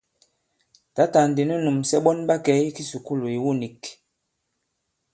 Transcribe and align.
Tǎtà 0.95 1.19
ndi 1.29 1.43
nu 1.45 1.55
nūmsɛ 1.63 1.97
ɓɔn 2.05 2.19
ɓa 2.27 2.35
kɛ̀ 2.45 2.57
i 2.67 2.69
kisùkulù 2.75 3.25
ìwu 3.35 3.51
nīk. 3.59 3.81